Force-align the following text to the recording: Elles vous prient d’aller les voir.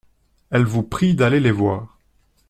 Elles 0.49 0.65
vous 0.65 0.81
prient 0.81 1.13
d’aller 1.13 1.39
les 1.39 1.51
voir. 1.51 1.99